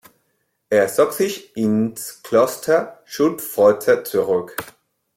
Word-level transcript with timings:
Er 0.71 0.87
zog 0.87 1.11
sich 1.13 1.55
ins 1.55 2.23
Kloster 2.23 3.03
Schulpforte 3.05 4.01
zurück. 4.01 4.55